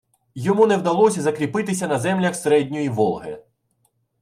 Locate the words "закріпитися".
1.21-1.87